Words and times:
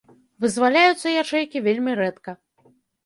Вызваляюцца 0.45 1.13
ячэйкі 1.23 1.63
вельмі 1.67 1.93
рэдка. 2.01 2.39